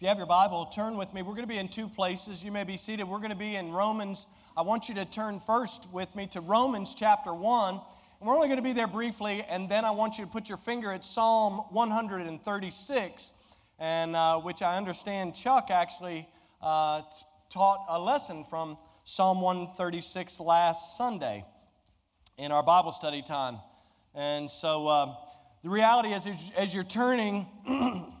[0.00, 1.20] If you have your Bible, turn with me.
[1.20, 2.42] We're going to be in two places.
[2.42, 3.04] You may be seated.
[3.04, 4.26] We're going to be in Romans.
[4.56, 7.74] I want you to turn first with me to Romans chapter 1.
[7.74, 7.82] And
[8.26, 10.56] we're only going to be there briefly, and then I want you to put your
[10.56, 13.32] finger at Psalm 136,
[13.78, 16.26] and uh, which I understand Chuck actually
[16.62, 17.02] uh,
[17.50, 21.44] taught a lesson from Psalm 136 last Sunday
[22.38, 23.58] in our Bible study time.
[24.14, 25.14] And so uh,
[25.62, 26.26] the reality is,
[26.56, 27.46] as you're turning,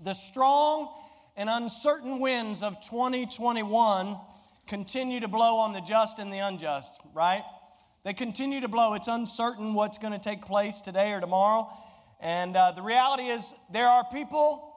[0.00, 0.94] The strong
[1.36, 4.16] and uncertain winds of 2021
[4.66, 7.42] continue to blow on the just and the unjust, right?
[8.04, 8.94] They continue to blow.
[8.94, 11.68] It's uncertain what's going to take place today or tomorrow.
[12.20, 14.72] And uh, the reality is, there are people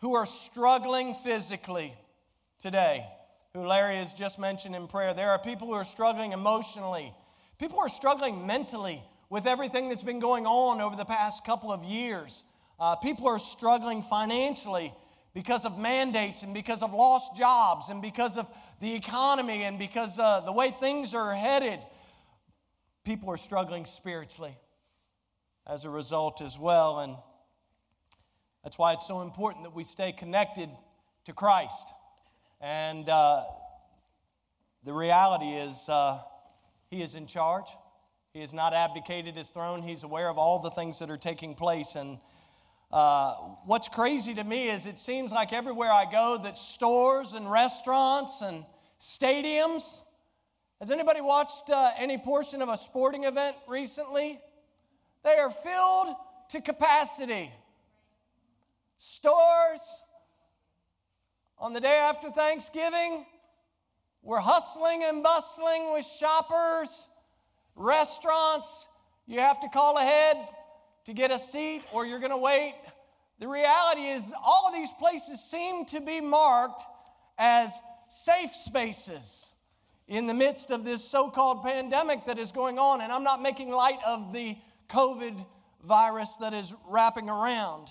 [0.00, 1.92] who are struggling physically
[2.58, 3.06] today,
[3.54, 5.14] who Larry has just mentioned in prayer.
[5.14, 7.12] There are people who are struggling emotionally.
[7.58, 11.82] People are struggling mentally with everything that's been going on over the past couple of
[11.82, 12.44] years.
[12.78, 14.92] Uh, people are struggling financially
[15.34, 18.48] because of mandates and because of lost jobs and because of
[18.80, 21.80] the economy and because uh, the way things are headed.
[23.04, 24.56] People are struggling spiritually
[25.66, 27.00] as a result as well.
[27.00, 27.16] And
[28.62, 30.68] that's why it's so important that we stay connected
[31.26, 31.88] to Christ.
[32.60, 33.44] And uh,
[34.84, 36.20] the reality is, uh,
[36.90, 37.66] He is in charge.
[38.32, 39.82] He has not abdicated His throne.
[39.82, 41.94] He's aware of all the things that are taking place.
[41.94, 42.18] And
[42.94, 47.50] uh, what's crazy to me is it seems like everywhere I go that stores and
[47.50, 48.64] restaurants and
[49.00, 50.02] stadiums.
[50.80, 54.38] Has anybody watched uh, any portion of a sporting event recently?
[55.24, 56.14] They are filled
[56.50, 57.50] to capacity.
[59.00, 59.80] Stores
[61.58, 63.26] on the day after Thanksgiving,
[64.22, 67.08] we're hustling and bustling with shoppers.
[67.74, 68.86] Restaurants,
[69.26, 70.36] you have to call ahead
[71.04, 72.74] to get a seat or you're going to wait.
[73.38, 76.82] The reality is, all of these places seem to be marked
[77.38, 79.50] as safe spaces
[80.06, 83.00] in the midst of this so called pandemic that is going on.
[83.00, 84.56] And I'm not making light of the
[84.88, 85.44] COVID
[85.82, 87.88] virus that is wrapping around.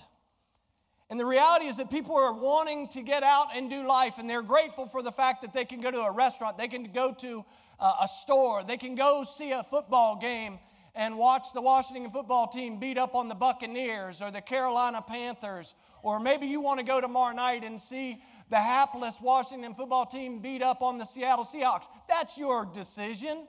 [1.10, 4.30] And the reality is that people are wanting to get out and do life, and
[4.30, 7.14] they're grateful for the fact that they can go to a restaurant, they can go
[7.20, 7.46] to
[7.80, 10.58] uh, a store, they can go see a football game
[10.96, 15.74] and watch the Washington football team beat up on the Buccaneers or the Carolina Panthers.
[16.04, 20.40] Or maybe you want to go tomorrow night and see the hapless Washington football team
[20.40, 21.88] beat up on the Seattle Seahawks.
[22.08, 23.48] That's your decision.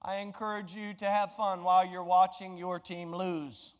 [0.00, 3.74] I encourage you to have fun while you're watching your team lose.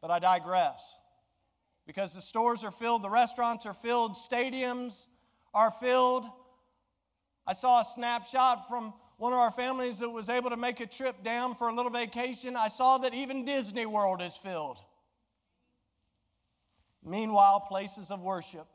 [0.00, 1.00] but I digress.
[1.86, 5.08] Because the stores are filled, the restaurants are filled, stadiums
[5.54, 6.26] are filled.
[7.48, 10.86] I saw a snapshot from one of our families that was able to make a
[10.86, 12.56] trip down for a little vacation.
[12.56, 14.76] I saw that even Disney World is filled.
[17.02, 18.66] Meanwhile, places of worship.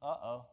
[0.00, 0.46] Uh oh.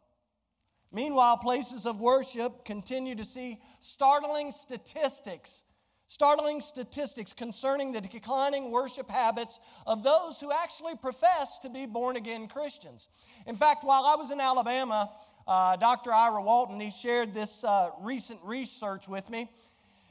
[0.92, 5.64] Meanwhile, places of worship continue to see startling statistics,
[6.08, 12.18] startling statistics concerning the declining worship habits of those who actually profess to be born
[12.18, 13.08] again Christians.
[13.46, 15.10] In fact, while I was in Alabama,
[15.48, 16.12] uh, Dr.
[16.14, 19.50] Ira Walton, he shared this uh, recent research with me.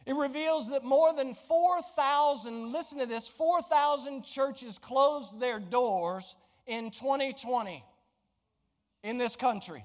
[0.06, 6.36] It reveals that more than 4,000, listen to this, 4,000 churches closed their doors
[6.66, 7.84] in 2020
[9.02, 9.84] in this country.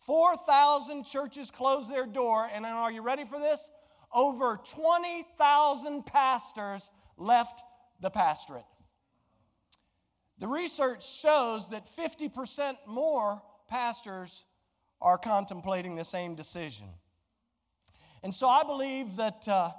[0.00, 3.70] 4,000 churches closed their door, and are you ready for this?
[4.12, 7.62] Over 20,000 pastors left
[8.00, 8.66] the pastorate.
[10.38, 13.40] The research shows that 50% more
[13.74, 14.44] pastors
[15.00, 16.86] are contemplating the same decision.
[18.22, 19.70] And so I believe that uh,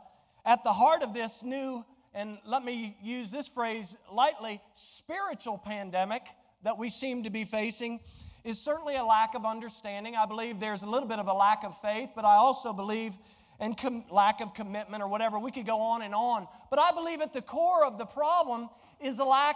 [0.45, 6.23] at the heart of this new, and let me use this phrase lightly, spiritual pandemic
[6.63, 8.01] that we seem to be facing
[8.44, 10.13] is certainly a lack of understanding.
[10.13, 13.13] I believe there's a little bit of a lack of faith, but I also believe
[13.62, 15.39] and com- lack of commitment or whatever.
[15.39, 16.50] We could go on and on.
[16.69, 18.67] But I believe at the core of the problem
[19.00, 19.56] is a lack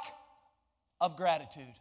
[1.02, 1.76] of gratitude.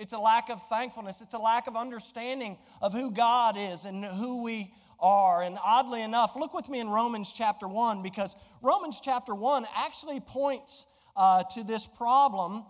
[0.00, 1.20] It's a lack of thankfulness.
[1.20, 5.42] It's a lack of understanding of who God is and who we are.
[5.42, 10.20] And oddly enough, look with me in Romans chapter 1 because Romans chapter 1 actually
[10.20, 10.86] points
[11.16, 12.64] uh, to this problem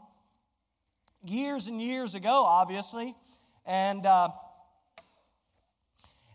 [1.24, 3.14] years and years ago, obviously.
[3.64, 4.30] And, uh,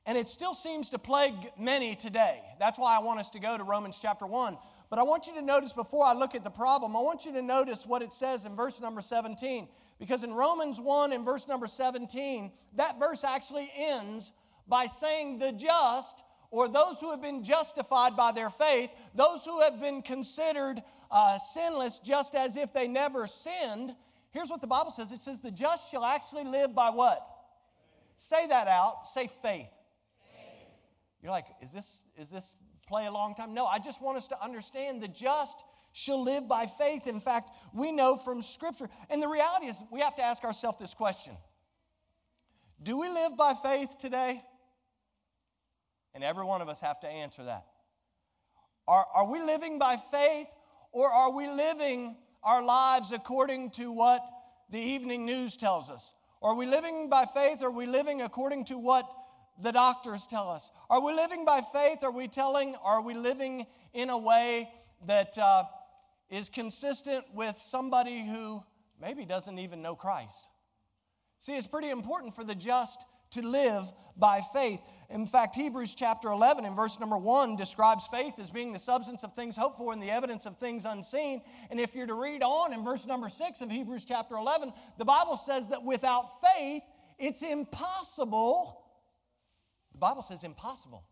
[0.06, 2.42] and it still seems to plague many today.
[2.58, 4.58] That's why I want us to go to Romans chapter 1.
[4.96, 7.34] But I want you to notice before I look at the problem, I want you
[7.34, 9.68] to notice what it says in verse number 17.
[10.00, 14.32] Because in Romans 1 in verse number 17, that verse actually ends
[14.70, 19.60] by saying the just, or those who have been justified by their faith, those who
[19.60, 20.82] have been considered
[21.12, 23.94] uh, sinless just as if they never sinned.
[24.32, 27.22] Here's what the Bible says it says, The just shall actually live by what?
[28.16, 29.08] Say that out.
[29.08, 29.42] Say faith.
[29.42, 29.68] faith.
[31.22, 32.56] You're like, is this, is this
[32.88, 33.54] play a long time?
[33.54, 37.08] No, I just want us to understand the just shall live by faith.
[37.08, 38.90] In fact, we know from Scripture.
[39.10, 41.34] And the reality is, we have to ask ourselves this question
[42.84, 44.44] Do we live by faith today?
[46.14, 47.66] And every one of us have to answer that.
[48.88, 50.48] Are, are we living by faith
[50.92, 54.22] or are we living our lives according to what
[54.70, 56.14] the evening news tells us?
[56.42, 59.10] Are we living by faith or are we living according to what
[59.62, 60.72] the doctors tell us?
[60.90, 62.04] Are we living by faith?
[62.04, 64.70] Are we telling, are we living in a way
[65.08, 65.64] that uh,
[66.30, 68.64] is consistent with somebody who
[69.00, 70.48] maybe doesn't even know Christ?
[71.40, 73.84] See, it's pretty important for the just to live
[74.18, 74.82] by faith.
[75.10, 79.24] In fact, Hebrews chapter 11 and verse number 1 describes faith as being the substance
[79.24, 81.42] of things hoped for and the evidence of things unseen.
[81.70, 85.06] And if you're to read on in verse number 6 of Hebrews chapter 11, the
[85.06, 86.82] Bible says that without faith,
[87.20, 88.82] it's impossible.
[89.96, 91.06] The Bible says impossible.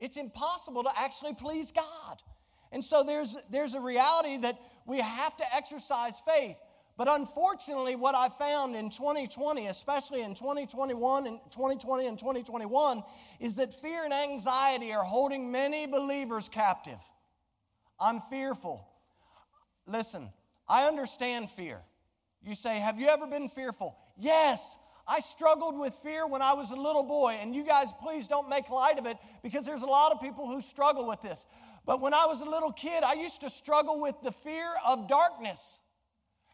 [0.00, 2.22] It's impossible to actually please God.
[2.70, 6.58] And so there's, there's a reality that we have to exercise faith.
[6.98, 13.02] But unfortunately, what I found in 2020, especially in 2021 and 2020 and 2021,
[13.40, 17.00] is that fear and anxiety are holding many believers captive.
[17.98, 18.86] I'm fearful.
[19.86, 20.28] Listen,
[20.68, 21.80] I understand fear.
[22.42, 23.96] You say, Have you ever been fearful?
[24.18, 24.76] Yes,
[25.08, 27.38] I struggled with fear when I was a little boy.
[27.40, 30.46] And you guys, please don't make light of it because there's a lot of people
[30.46, 31.46] who struggle with this.
[31.86, 35.08] But when I was a little kid, I used to struggle with the fear of
[35.08, 35.80] darkness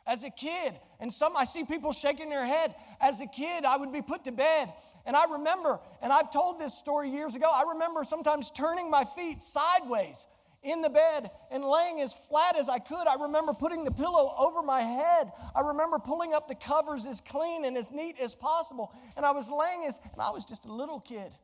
[0.07, 0.75] as a kid.
[1.01, 2.75] And some, I see people shaking their head.
[3.01, 4.73] As a kid, I would be put to bed.
[5.05, 9.05] And I remember, and I've told this story years ago, I remember sometimes turning my
[9.05, 10.27] feet sideways
[10.65, 13.07] in the bed and laying as flat as I could.
[13.07, 15.31] I remember putting the pillow over my head.
[15.55, 18.93] I remember pulling up the covers as clean and as neat as possible.
[19.17, 21.35] And I was laying as, and I was just a little kid.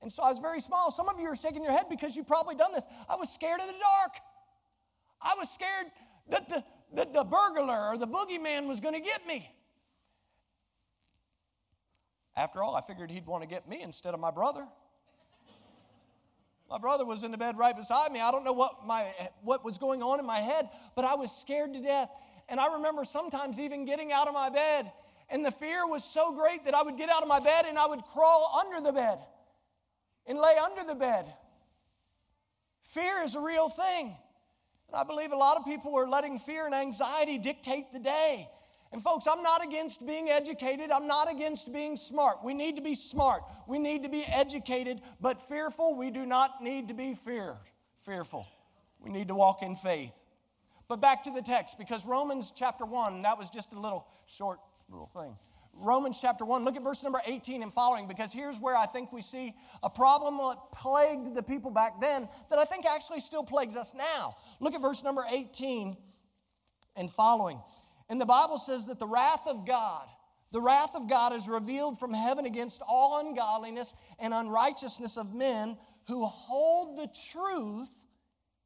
[0.00, 0.90] And so I was very small.
[0.90, 2.86] Some of you are shaking your head because you've probably done this.
[3.08, 4.12] I was scared of the dark.
[5.20, 5.86] I was scared
[6.28, 9.50] that the, that the burglar or the boogeyman was going to get me.
[12.36, 14.64] After all, I figured he'd want to get me instead of my brother.
[16.70, 18.20] My brother was in the bed right beside me.
[18.20, 19.06] I don't know what, my,
[19.42, 22.10] what was going on in my head, but I was scared to death.
[22.48, 24.90] And I remember sometimes even getting out of my bed,
[25.30, 27.78] and the fear was so great that I would get out of my bed and
[27.78, 29.18] I would crawl under the bed
[30.26, 31.26] and lay under the bed.
[32.82, 34.16] Fear is a real thing.
[34.88, 38.48] And I believe a lot of people are letting fear and anxiety dictate the day.
[38.92, 40.90] And folks, I'm not against being educated.
[40.90, 42.38] I'm not against being smart.
[42.42, 43.42] We need to be smart.
[43.66, 47.56] We need to be educated, but fearful, we do not need to be feared,
[48.04, 48.46] fearful.
[49.00, 50.24] We need to walk in faith.
[50.88, 54.58] But back to the text, because Romans chapter 1, that was just a little short
[54.88, 55.36] little thing.
[55.74, 59.12] Romans chapter 1, look at verse number 18 and following, because here's where I think
[59.12, 63.44] we see a problem that plagued the people back then that I think actually still
[63.44, 64.34] plagues us now.
[64.60, 65.96] Look at verse number 18
[66.96, 67.60] and following.
[68.08, 70.06] And the Bible says that the wrath of God,
[70.50, 75.76] the wrath of God is revealed from heaven against all ungodliness and unrighteousness of men
[76.06, 77.92] who hold the truth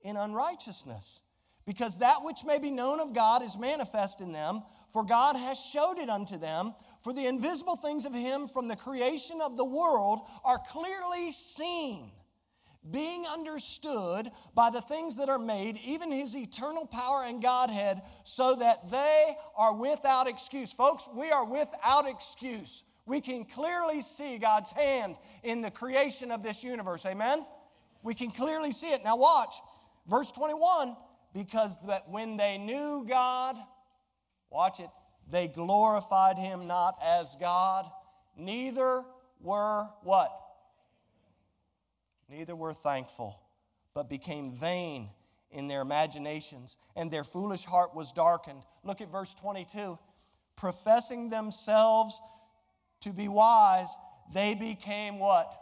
[0.03, 1.23] in unrighteousness.
[1.65, 4.63] Because that which may be known of God is manifest in them,
[4.93, 6.73] for God has showed it unto them.
[7.03, 12.13] For the invisible things of him from the creation of the world are clearly seen,
[12.91, 18.57] being understood by the things that are made, even his eternal power and Godhead, so
[18.57, 20.73] that they are without excuse.
[20.73, 22.83] Folks, we are without excuse.
[23.07, 27.07] We can clearly see God's hand in the creation of this universe.
[27.07, 27.45] Amen?
[28.03, 29.05] We can clearly see it.
[29.05, 29.55] Now, watch
[30.09, 30.97] verse 21
[31.33, 33.57] because that when they knew God,
[34.51, 34.91] watch it,
[35.31, 37.87] they glorified him not as God,
[38.37, 39.05] neither
[39.41, 40.42] were what?
[42.33, 43.39] Neither were thankful,
[43.93, 45.11] but became vain
[45.51, 48.63] in their imaginations, and their foolish heart was darkened.
[48.85, 49.99] Look at verse 22.
[50.57, 52.19] Professing themselves
[53.01, 53.95] to be wise,
[54.33, 55.53] they became what?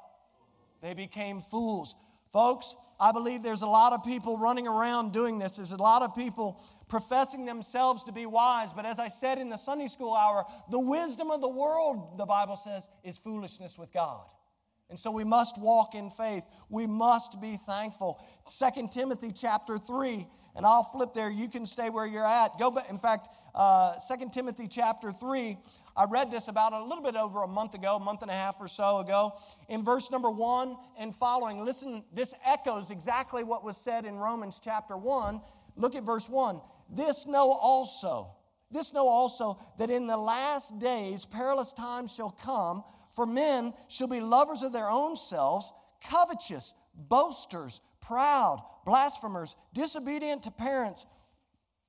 [0.80, 1.96] They became fools.
[2.32, 5.56] Folks, I believe there's a lot of people running around doing this.
[5.56, 8.72] There's a lot of people professing themselves to be wise.
[8.72, 12.26] But as I said in the Sunday school hour, the wisdom of the world, the
[12.26, 14.22] Bible says, is foolishness with God.
[14.90, 16.44] And so we must walk in faith.
[16.68, 18.20] We must be thankful.
[18.44, 21.30] Second Timothy chapter 3, and I'll flip there.
[21.30, 22.58] You can stay where you're at.
[22.58, 22.90] Go back.
[22.90, 25.56] In fact, uh, 2 Timothy chapter 3,
[25.96, 28.34] I read this about a little bit over a month ago, a month and a
[28.34, 29.38] half or so ago.
[29.68, 34.60] In verse number one and following, listen, this echoes exactly what was said in Romans
[34.62, 35.40] chapter 1.
[35.76, 36.60] look at verse 1.
[36.88, 38.32] This know also,
[38.72, 42.82] this know also that in the last days perilous times shall come,
[43.14, 50.50] for men shall be lovers of their own selves, covetous, boasters, proud, blasphemers, disobedient to
[50.50, 51.06] parents.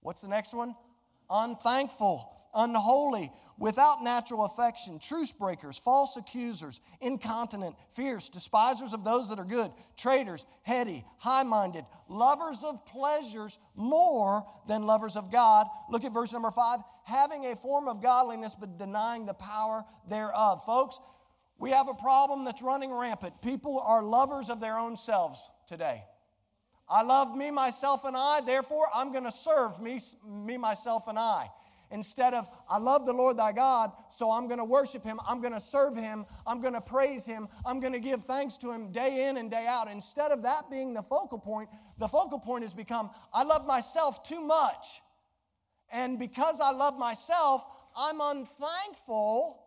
[0.02, 0.76] What's the next one?
[1.30, 9.38] Unthankful, unholy, without natural affection, truce breakers, false accusers, incontinent, fierce, despisers of those that
[9.38, 15.68] are good, traitors, heady, high minded, lovers of pleasures more than lovers of God.
[15.92, 20.66] Look at verse number five having a form of godliness but denying the power thereof.
[20.66, 21.00] Folks,
[21.62, 23.40] we have a problem that's running rampant.
[23.44, 26.04] People are lovers of their own selves today.
[26.90, 31.20] I love me, myself, and I, therefore I'm going to serve me, me, myself, and
[31.20, 31.50] I.
[31.92, 35.40] Instead of, I love the Lord thy God, so I'm going to worship him, I'm
[35.40, 38.72] going to serve him, I'm going to praise him, I'm going to give thanks to
[38.72, 39.90] him day in and day out.
[39.90, 44.24] Instead of that being the focal point, the focal point has become, I love myself
[44.24, 45.02] too much.
[45.92, 47.66] And because I love myself,
[47.96, 49.61] I'm unthankful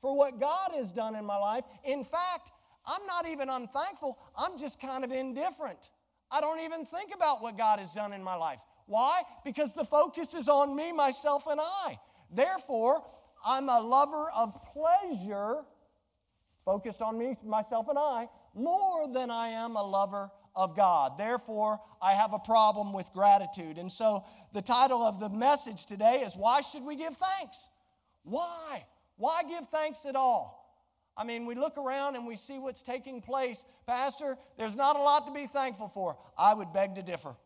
[0.00, 1.64] for what God has done in my life.
[1.84, 2.50] In fact,
[2.86, 5.90] I'm not even unthankful, I'm just kind of indifferent.
[6.30, 8.60] I don't even think about what God has done in my life.
[8.86, 9.22] Why?
[9.44, 11.98] Because the focus is on me, myself, and I.
[12.32, 13.04] Therefore,
[13.44, 15.62] I'm a lover of pleasure,
[16.64, 21.18] focused on me, myself, and I, more than I am a lover of God.
[21.18, 23.78] Therefore, I have a problem with gratitude.
[23.78, 27.68] And so, the title of the message today is Why Should We Give Thanks?
[28.22, 28.84] Why?
[29.20, 30.56] Why give thanks at all?
[31.14, 33.66] I mean, we look around and we see what's taking place.
[33.86, 36.16] Pastor, there's not a lot to be thankful for.
[36.38, 37.36] I would beg to differ.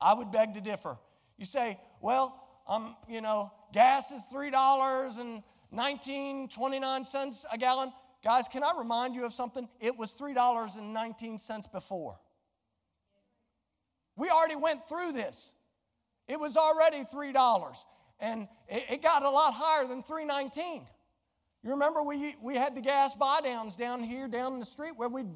[0.00, 0.98] I would beg to differ.
[1.38, 7.92] You say, well, um, you know, gas is $3 and 19, 29 cents a gallon.
[8.24, 9.68] Guys, can I remind you of something?
[9.80, 12.18] It was $3.19 before.
[14.16, 15.52] We already went through this.
[16.26, 17.84] It was already $3
[18.20, 20.86] and it, it got a lot higher than 319.
[21.62, 24.92] You remember we, we had the gas buy downs down here, down in the street,
[24.96, 25.26] where we'd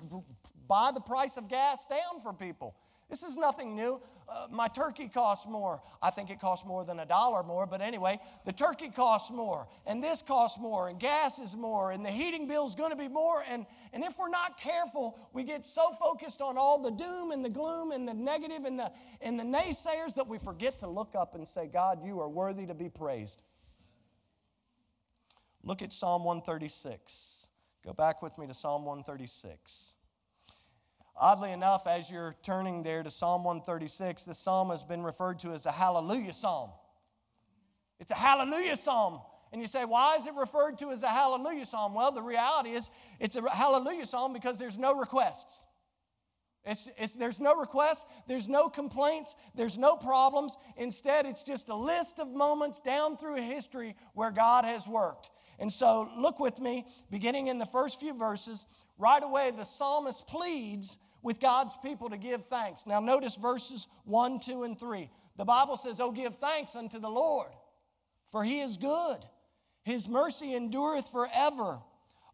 [0.68, 2.74] buy the price of gas down for people.
[3.08, 4.00] This is nothing new.
[4.28, 5.80] Uh, my turkey costs more.
[6.02, 9.66] I think it costs more than a dollar more, but anyway, the turkey costs more,
[9.86, 12.96] and this costs more, and gas is more, and the heating bill is going to
[12.96, 13.42] be more.
[13.50, 17.42] And, and if we're not careful, we get so focused on all the doom and
[17.42, 18.92] the gloom and the negative and the,
[19.22, 22.66] and the naysayers that we forget to look up and say, God, you are worthy
[22.66, 23.42] to be praised.
[25.62, 27.46] Look at Psalm 136.
[27.84, 29.94] Go back with me to Psalm 136.
[31.20, 35.50] Oddly enough, as you're turning there to Psalm 136, this psalm has been referred to
[35.50, 36.70] as a hallelujah psalm.
[37.98, 39.20] It's a hallelujah psalm.
[39.52, 41.94] And you say, why is it referred to as a hallelujah psalm?
[41.94, 45.64] Well, the reality is it's a hallelujah psalm because there's no requests.
[46.64, 50.56] It's, it's, there's no requests, there's no complaints, there's no problems.
[50.76, 55.30] Instead, it's just a list of moments down through history where God has worked.
[55.58, 58.66] And so, look with me, beginning in the first few verses,
[58.98, 62.86] right away, the psalmist pleads with God's people to give thanks.
[62.86, 65.10] Now, notice verses 1, 2, and 3.
[65.36, 67.50] The Bible says, Oh, give thanks unto the Lord,
[68.30, 69.18] for he is good.
[69.84, 71.78] His mercy endureth forever.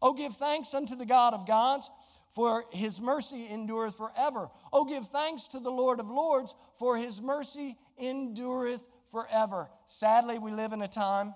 [0.01, 1.89] Oh, give thanks unto the God of gods,
[2.31, 4.49] for his mercy endureth forever.
[4.73, 9.69] Oh, give thanks to the Lord of lords, for his mercy endureth forever.
[9.85, 11.33] Sadly, we live in a time,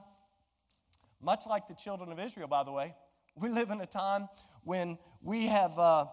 [1.21, 2.95] much like the children of Israel, by the way,
[3.35, 4.27] we live in a time
[4.63, 5.77] when we have.
[5.77, 6.05] Uh,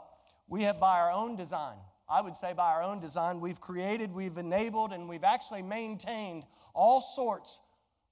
[0.49, 1.77] we have, by our own design,
[2.09, 6.45] I would say by our own design, we've created, we've enabled, and we've actually maintained
[6.73, 7.61] all sorts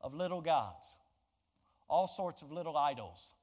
[0.01, 0.97] of little gods,
[1.89, 3.35] all sorts of little idols,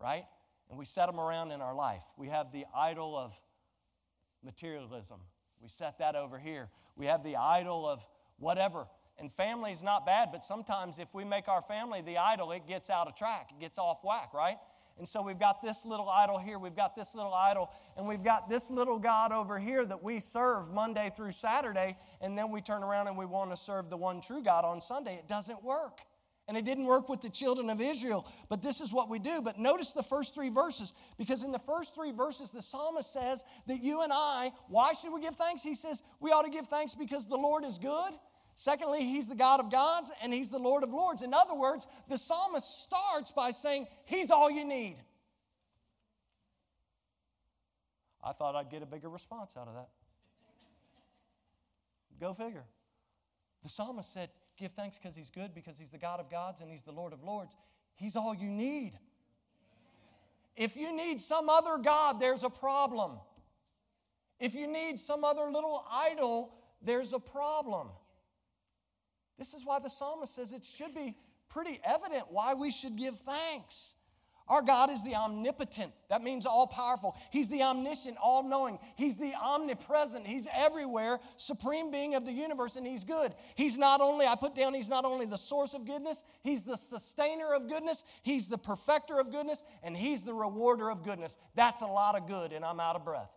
[0.00, 0.24] right?
[0.70, 2.02] And we set them around in our life.
[2.16, 3.38] We have the idol of
[4.42, 5.20] materialism.
[5.60, 6.68] We set that over here.
[6.96, 8.04] We have the idol of
[8.38, 8.86] whatever.
[9.18, 12.66] And family is not bad, but sometimes if we make our family the idol, it
[12.68, 14.56] gets out of track, it gets off whack, right?
[14.98, 18.24] And so we've got this little idol here, we've got this little idol, and we've
[18.24, 22.60] got this little God over here that we serve Monday through Saturday, and then we
[22.60, 25.14] turn around and we want to serve the one true God on Sunday.
[25.14, 26.00] It doesn't work.
[26.48, 29.42] And it didn't work with the children of Israel, but this is what we do.
[29.42, 33.44] But notice the first three verses, because in the first three verses, the psalmist says
[33.66, 35.62] that you and I, why should we give thanks?
[35.62, 38.14] He says we ought to give thanks because the Lord is good
[38.60, 41.22] Secondly, he's the God of gods and he's the Lord of lords.
[41.22, 44.96] In other words, the psalmist starts by saying, He's all you need.
[48.20, 49.90] I thought I'd get a bigger response out of that.
[52.18, 52.64] Go figure.
[53.62, 56.68] The psalmist said, Give thanks because he's good, because he's the God of gods and
[56.68, 57.54] he's the Lord of lords.
[57.94, 58.94] He's all you need.
[60.56, 63.20] If you need some other God, there's a problem.
[64.40, 67.90] If you need some other little idol, there's a problem.
[69.38, 71.16] This is why the psalmist says it should be
[71.48, 73.94] pretty evident why we should give thanks.
[74.48, 75.92] Our God is the omnipotent.
[76.08, 77.16] That means all powerful.
[77.30, 78.78] He's the omniscient, all knowing.
[78.96, 80.26] He's the omnipresent.
[80.26, 83.34] He's everywhere, supreme being of the universe, and He's good.
[83.56, 86.76] He's not only, I put down, He's not only the source of goodness, He's the
[86.76, 91.36] sustainer of goodness, He's the perfecter of goodness, and He's the rewarder of goodness.
[91.54, 93.30] That's a lot of good, and I'm out of breath.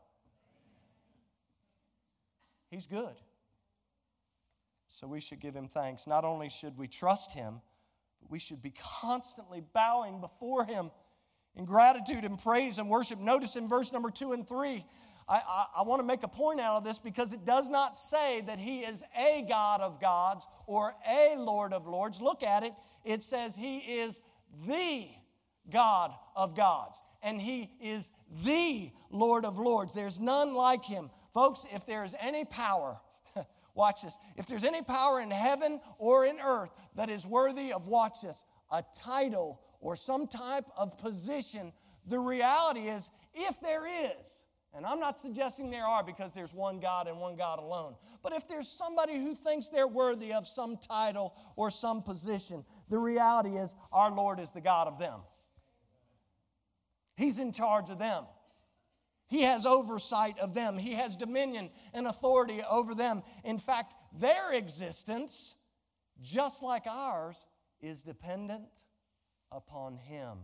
[2.70, 3.16] He's good.
[4.92, 6.06] So we should give Him thanks.
[6.06, 7.62] Not only should we trust Him,
[8.20, 10.92] but we should be constantly bowing before Him
[11.56, 13.18] in gratitude and praise and worship.
[13.18, 14.86] Notice in verse number two and three,
[15.30, 17.98] I, I, I want to make a point out of this because it does not
[17.98, 22.20] say that He is a God of gods or a Lord of lords.
[22.20, 22.74] Look at it.
[23.06, 24.22] It says He is
[24.68, 25.08] the
[25.72, 28.12] God of gods and He is
[28.44, 29.94] the Lord of lords.
[29.94, 31.10] There's none like Him.
[31.34, 33.00] Folks, if there is any power,
[33.74, 34.18] Watch this.
[34.36, 38.46] If there's any power in heaven or in earth that is worthy of, watch this,
[38.72, 41.72] a title or some type of position,
[42.08, 46.80] the reality is, if there is, and I'm not suggesting there are because there's one
[46.80, 50.78] God and one God alone, but if there's somebody who thinks they're worthy of some
[50.78, 55.20] title or some position, the reality is our Lord is the God of them.
[57.18, 58.26] He's in charge of them.
[59.32, 63.24] He has oversight of them, He has dominion and authority over them.
[63.46, 65.56] In fact, their existence,
[66.22, 67.48] just like ours,
[67.82, 68.68] is dependent
[69.50, 70.40] upon Him.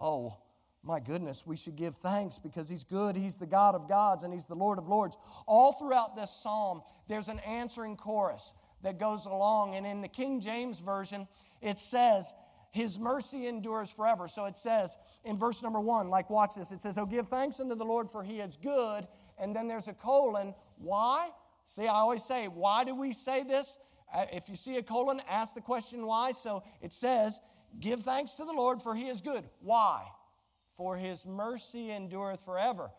[0.00, 0.38] Oh,
[0.82, 3.16] my goodness, we should give thanks because He's good.
[3.16, 5.18] He's the God of gods and He's the Lord of lords.
[5.46, 9.74] All throughout this psalm, there's an answering chorus that goes along.
[9.74, 11.28] And in the King James Version,
[11.60, 12.32] it says,
[12.70, 14.28] his mercy endures forever.
[14.28, 17.60] So it says in verse number one, like watch this, it says, Oh, give thanks
[17.60, 19.06] unto the Lord for he is good.
[19.38, 20.54] And then there's a colon.
[20.78, 21.30] Why?
[21.64, 23.78] See, I always say, why do we say this?
[24.12, 26.32] Uh, if you see a colon, ask the question why.
[26.32, 27.40] So it says,
[27.78, 29.44] Give thanks to the Lord for he is good.
[29.60, 30.04] Why?
[30.76, 32.90] For his mercy endureth forever.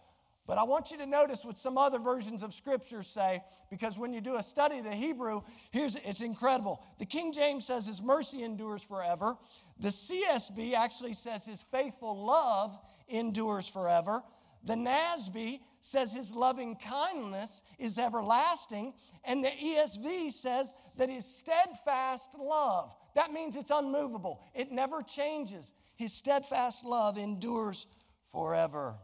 [0.51, 4.11] But I want you to notice what some other versions of Scripture say, because when
[4.11, 6.83] you do a study of the Hebrew, here's it's incredible.
[6.99, 9.37] The King James says his mercy endures forever.
[9.79, 14.23] The CSB actually says his faithful love endures forever.
[14.65, 18.93] The NASB says his loving kindness is everlasting.
[19.23, 25.73] And the ESV says that his steadfast love, that means it's unmovable, it never changes.
[25.95, 27.87] His steadfast love endures
[28.33, 28.95] forever.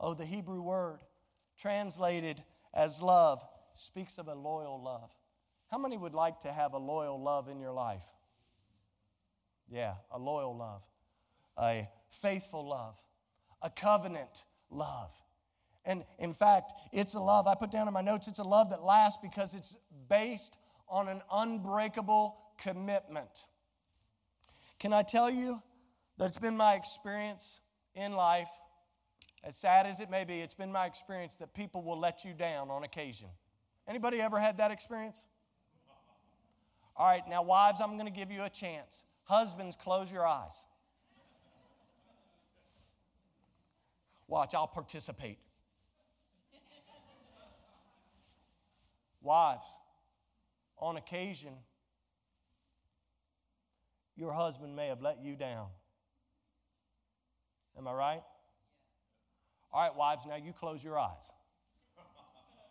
[0.00, 1.00] Oh, the Hebrew word
[1.58, 2.42] translated
[2.74, 5.10] as love speaks of a loyal love.
[5.70, 8.06] How many would like to have a loyal love in your life?
[9.68, 10.82] Yeah, a loyal love,
[11.56, 12.96] a faithful love,
[13.62, 15.12] a covenant love.
[15.84, 18.70] And in fact, it's a love, I put down in my notes, it's a love
[18.70, 19.76] that lasts because it's
[20.08, 20.56] based
[20.88, 23.46] on an unbreakable commitment.
[24.78, 25.62] Can I tell you
[26.18, 27.60] that it's been my experience
[27.94, 28.48] in life
[29.42, 32.32] as sad as it may be, it's been my experience that people will let you
[32.32, 33.28] down on occasion.
[33.88, 35.22] Anybody ever had that experience?
[36.96, 39.02] All right, now wives, I'm going to give you a chance.
[39.24, 40.62] Husbands, close your eyes.
[44.28, 45.38] Watch, I'll participate.
[49.22, 49.66] Wives,
[50.78, 51.52] on occasion,
[54.16, 55.68] your husband may have let you down.
[57.76, 58.22] Am I right?
[59.72, 61.30] All right, wives, now you close your eyes.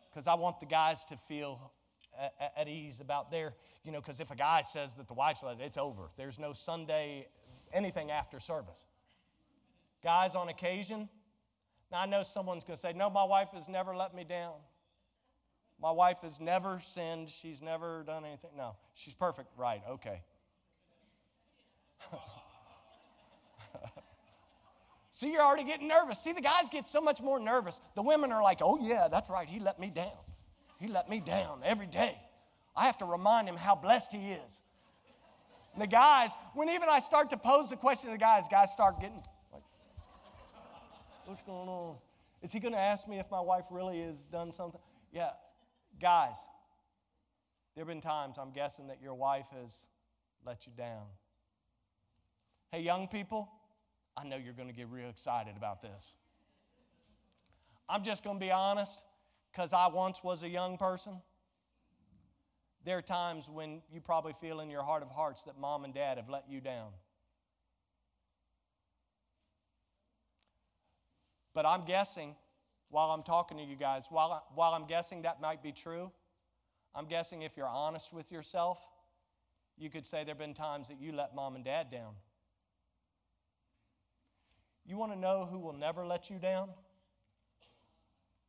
[0.10, 1.72] Because I want the guys to feel
[2.20, 5.44] at, at ease about their, you know, because if a guy says that the wife's
[5.44, 6.10] let it's over.
[6.18, 7.28] There's no Sunday,
[7.74, 8.86] anything after service.
[10.04, 11.08] Guys, on occasion,
[11.92, 14.56] now I know someone's going to say, no, my wife has never let me down.
[15.82, 17.30] My wife has never sinned.
[17.30, 18.52] She's never done anything.
[18.58, 19.48] No, she's perfect.
[19.58, 20.22] Right, okay.
[25.20, 26.18] See, you're already getting nervous.
[26.18, 27.82] See, the guys get so much more nervous.
[27.94, 29.50] The women are like, oh, yeah, that's right.
[29.50, 30.16] He let me down.
[30.80, 32.18] He let me down every day.
[32.74, 34.62] I have to remind him how blessed he is.
[35.74, 38.72] And the guys, when even I start to pose the question to the guys, guys
[38.72, 39.64] start getting like,
[41.26, 41.96] what's going on?
[42.42, 44.80] Is he going to ask me if my wife really has done something?
[45.12, 45.32] Yeah,
[46.00, 46.38] guys,
[47.76, 49.86] there have been times I'm guessing that your wife has
[50.46, 51.04] let you down.
[52.72, 53.52] Hey, young people,
[54.20, 56.16] I know you're going to get real excited about this.
[57.88, 59.02] I'm just going to be honest
[59.52, 61.22] because I once was a young person.
[62.84, 65.94] There are times when you probably feel in your heart of hearts that mom and
[65.94, 66.90] dad have let you down.
[71.54, 72.36] But I'm guessing
[72.90, 76.12] while I'm talking to you guys, while, I, while I'm guessing that might be true,
[76.94, 78.80] I'm guessing if you're honest with yourself,
[79.78, 82.14] you could say there have been times that you let mom and dad down.
[84.90, 86.70] You want to know who will never let you down?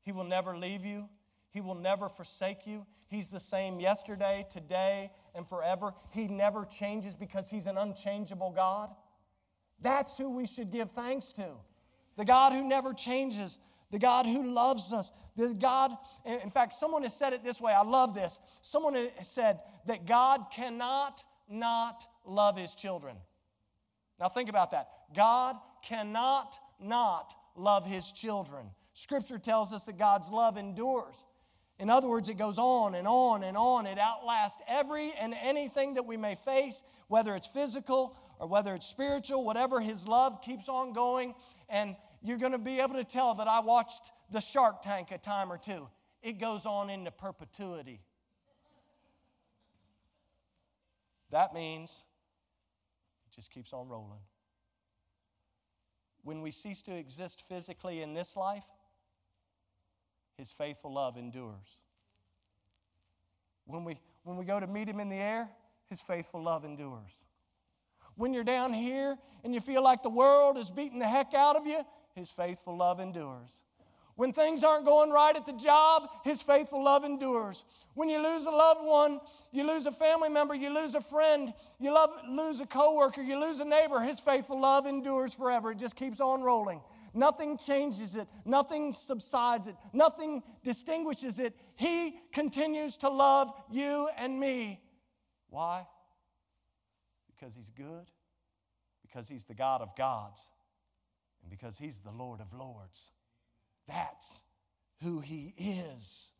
[0.00, 1.06] He will never leave you.
[1.50, 2.86] He will never forsake you.
[3.08, 5.92] He's the same yesterday, today, and forever.
[6.12, 8.88] He never changes because He's an unchangeable God.
[9.82, 11.48] That's who we should give thanks to.
[12.16, 13.58] The God who never changes,
[13.90, 15.90] the God who loves us, the God,
[16.24, 17.74] in fact, someone has said it this way.
[17.74, 18.38] I love this.
[18.62, 23.16] Someone has said that God cannot not love His children.
[24.18, 24.88] Now, think about that.
[25.14, 28.66] God cannot not love His children.
[28.94, 31.14] Scripture tells us that God's love endures.
[31.78, 33.86] In other words, it goes on and on and on.
[33.86, 38.86] It outlasts every and anything that we may face, whether it's physical or whether it's
[38.86, 41.34] spiritual, whatever His love keeps on going.
[41.68, 45.18] And you're going to be able to tell that I watched the Shark Tank a
[45.18, 45.88] time or two.
[46.22, 48.00] It goes on into perpetuity.
[51.30, 52.04] That means
[53.26, 54.20] it just keeps on rolling.
[56.22, 58.64] When we cease to exist physically in this life,
[60.36, 61.80] his faithful love endures.
[63.66, 65.48] When we, when we go to meet him in the air,
[65.88, 67.10] his faithful love endures.
[68.16, 71.56] When you're down here and you feel like the world is beating the heck out
[71.56, 71.82] of you,
[72.14, 73.50] his faithful love endures.
[74.20, 77.64] When things aren't going right at the job, his faithful love endures.
[77.94, 79.18] When you lose a loved one,
[79.50, 83.40] you lose a family member, you lose a friend, you love, lose a coworker, you
[83.40, 85.70] lose a neighbor, his faithful love endures forever.
[85.70, 86.82] It just keeps on rolling.
[87.14, 91.56] Nothing changes it, nothing subsides it, nothing distinguishes it.
[91.76, 94.82] He continues to love you and me.
[95.48, 95.86] Why?
[97.26, 98.10] Because He's good,
[99.00, 100.46] because He's the God of gods,
[101.40, 103.12] and because He's the Lord of lords.
[103.90, 104.42] That's
[105.02, 106.30] who He is.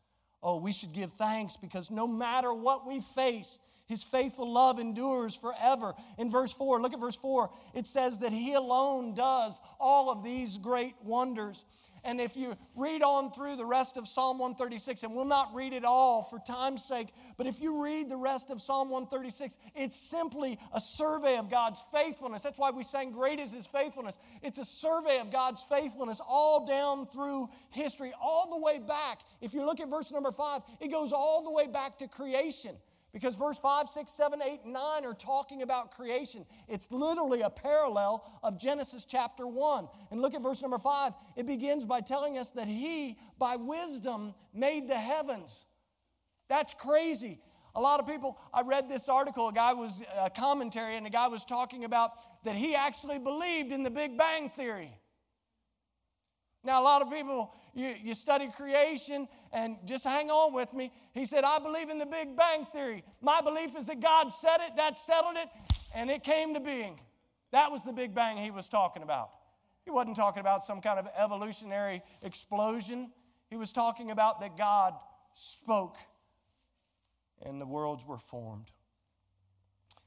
[0.41, 5.35] Oh, we should give thanks because no matter what we face, his faithful love endures
[5.35, 5.93] forever.
[6.17, 7.49] In verse 4, look at verse 4.
[7.75, 11.65] It says that He alone does all of these great wonders.
[12.03, 15.71] And if you read on through the rest of Psalm 136, and we'll not read
[15.73, 19.95] it all for time's sake, but if you read the rest of Psalm 136, it's
[19.95, 22.41] simply a survey of God's faithfulness.
[22.41, 24.17] That's why we sang, Great is His faithfulness.
[24.41, 29.19] It's a survey of God's faithfulness all down through history, all the way back.
[29.39, 32.75] If you look at verse number five, it goes all the way back to creation.
[33.13, 36.45] Because verse 5, 6, 7, 8, 9 are talking about creation.
[36.69, 39.87] It's literally a parallel of Genesis chapter 1.
[40.11, 41.11] And look at verse number 5.
[41.35, 45.65] It begins by telling us that He, by wisdom, made the heavens.
[46.47, 47.41] That's crazy.
[47.75, 51.09] A lot of people, I read this article, a guy was, a commentary, and a
[51.09, 52.11] guy was talking about
[52.43, 54.91] that he actually believed in the Big Bang Theory.
[56.63, 60.91] Now, a lot of people, you, you study creation and just hang on with me.
[61.13, 63.03] He said, I believe in the Big Bang Theory.
[63.21, 65.49] My belief is that God said it, that settled it,
[65.93, 66.99] and it came to being.
[67.51, 69.31] That was the Big Bang he was talking about.
[69.85, 73.11] He wasn't talking about some kind of evolutionary explosion.
[73.49, 74.93] He was talking about that God
[75.33, 75.97] spoke
[77.43, 78.71] and the worlds were formed.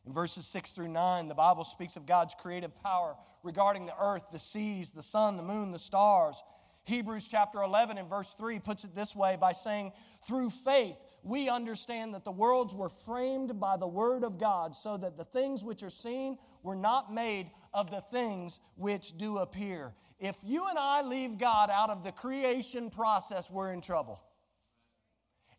[0.07, 4.25] In verses 6 through 9, the Bible speaks of God's creative power regarding the earth,
[4.33, 6.43] the seas, the sun, the moon, the stars.
[6.85, 9.93] Hebrews chapter 11 and verse 3 puts it this way by saying,
[10.27, 14.99] Through faith, we understand that the worlds were framed by the word of God, so
[14.99, 19.95] that the things which are seen were not made of the things which do appear.
[20.21, 24.23] If you and I leave God out of the creation process, we're in trouble.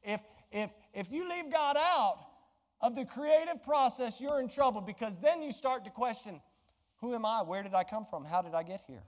[0.03, 2.19] If, if, if you leave God out,
[2.81, 6.41] of the creative process, you're in trouble because then you start to question
[7.01, 7.41] who am I?
[7.41, 8.25] Where did I come from?
[8.25, 9.03] How did I get here?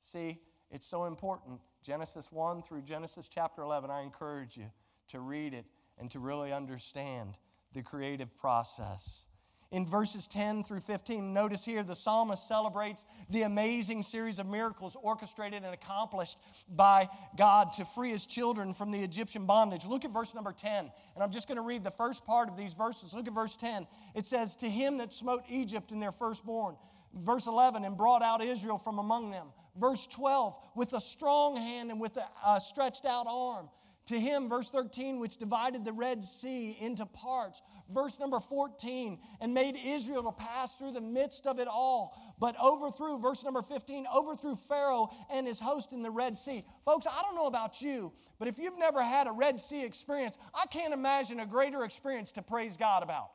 [0.00, 0.38] See,
[0.70, 1.60] it's so important.
[1.82, 4.70] Genesis 1 through Genesis chapter 11, I encourage you
[5.08, 5.66] to read it
[5.98, 7.36] and to really understand
[7.72, 9.26] the creative process.
[9.70, 14.96] In verses 10 through 15, notice here the psalmist celebrates the amazing series of miracles
[15.02, 16.38] orchestrated and accomplished
[16.74, 19.84] by God to free his children from the Egyptian bondage.
[19.84, 22.56] Look at verse number 10, and I'm just going to read the first part of
[22.56, 23.12] these verses.
[23.12, 23.86] Look at verse 10.
[24.14, 26.76] It says, To him that smote Egypt in their firstborn.
[27.14, 29.48] Verse 11, and brought out Israel from among them.
[29.78, 33.68] Verse 12, with a strong hand and with a stretched out arm.
[34.06, 37.60] To him, verse 13, which divided the Red Sea into parts
[37.92, 42.54] verse number 14, and made Israel to pass through the midst of it all, but
[42.62, 46.64] overthrew, verse number 15, overthrew Pharaoh and his host in the Red Sea.
[46.84, 50.38] Folks, I don't know about you, but if you've never had a Red Sea experience,
[50.54, 53.30] I can't imagine a greater experience to praise God about.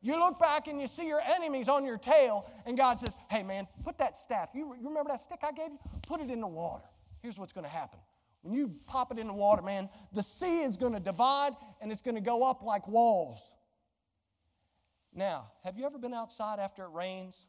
[0.00, 3.44] You look back and you see your enemies on your tail, and God says, Hey
[3.44, 5.78] man, put that staff, you, you remember that stick I gave you?
[6.06, 6.84] Put it in the water.
[7.22, 8.00] here's what's going to happen.
[8.42, 11.92] When you pop it in the water, man, the sea is going to divide and
[11.92, 13.52] it's going to go up like walls.
[15.14, 17.46] Now, have you ever been outside after it rains?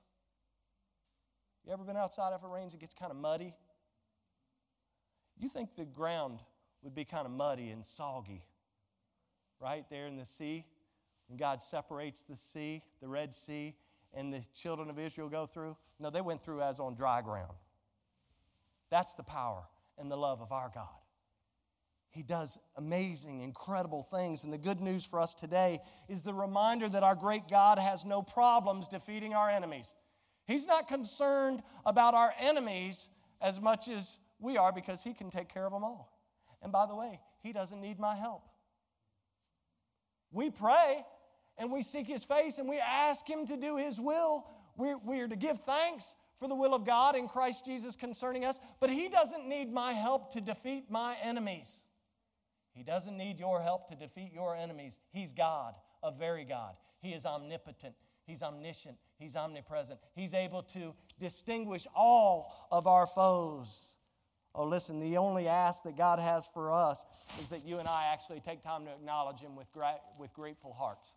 [1.65, 2.73] You ever been outside after it rains?
[2.73, 3.53] It gets kind of muddy.
[5.37, 6.39] You think the ground
[6.81, 8.43] would be kind of muddy and soggy
[9.61, 10.65] right there in the sea?
[11.27, 13.75] When God separates the sea, the Red Sea,
[14.13, 15.77] and the children of Israel go through?
[15.99, 17.53] No, they went through as on dry ground.
[18.89, 19.63] That's the power
[19.97, 20.87] and the love of our God.
[22.13, 24.43] He does amazing, incredible things.
[24.43, 28.05] And the good news for us today is the reminder that our great God has
[28.05, 29.95] no problems defeating our enemies.
[30.45, 33.09] He's not concerned about our enemies
[33.41, 36.15] as much as we are because He can take care of them all.
[36.61, 38.43] And by the way, He doesn't need my help.
[40.31, 41.03] We pray
[41.57, 44.45] and we seek His face and we ask Him to do His will.
[44.77, 48.59] We're, we're to give thanks for the will of God in Christ Jesus concerning us,
[48.79, 51.85] but He doesn't need my help to defeat my enemies.
[52.73, 54.99] He doesn't need your help to defeat your enemies.
[55.11, 56.75] He's God, a very God.
[57.01, 59.99] He is omnipotent, He's omniscient, He's omnipresent.
[60.15, 63.95] He's able to distinguish all of our foes.
[64.55, 67.05] Oh, listen, the only ask that God has for us
[67.41, 70.73] is that you and I actually take time to acknowledge Him with, gra- with grateful
[70.73, 71.13] hearts.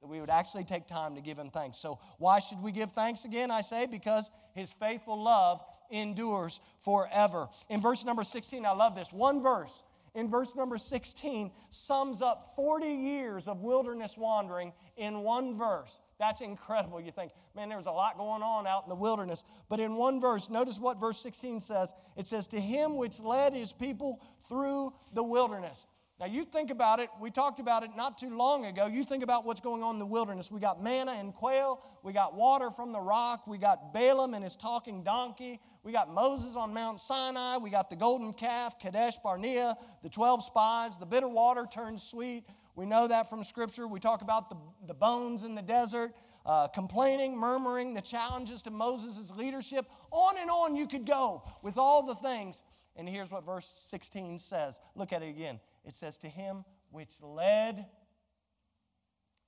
[0.00, 1.78] That we would actually take time to give Him thanks.
[1.78, 3.50] So, why should we give thanks again?
[3.50, 7.48] I say, because His faithful love endures forever.
[7.68, 9.12] In verse number 16, I love this.
[9.12, 9.82] One verse
[10.14, 16.00] in verse number 16 sums up 40 years of wilderness wandering in one verse.
[16.18, 17.00] That's incredible.
[17.00, 19.44] You think, man, there's a lot going on out in the wilderness.
[19.68, 21.94] But in one verse, notice what verse 16 says.
[22.16, 25.86] It says, To him which led his people through the wilderness.
[26.20, 28.86] Now, you think about it, we talked about it not too long ago.
[28.86, 30.50] You think about what's going on in the wilderness.
[30.50, 34.44] We got manna and quail, we got water from the rock, we got Balaam and
[34.44, 39.16] his talking donkey, we got Moses on Mount Sinai, we got the golden calf, Kadesh
[39.16, 42.44] Barnea, the 12 spies, the bitter water turned sweet.
[42.76, 43.88] We know that from Scripture.
[43.88, 44.56] We talk about the,
[44.86, 46.12] the bones in the desert,
[46.44, 49.86] uh, complaining, murmuring, the challenges to Moses' leadership.
[50.10, 52.62] On and on you could go with all the things.
[52.94, 54.80] And here's what verse 16 says.
[54.94, 55.60] Look at it again.
[55.84, 57.86] It says, To him which led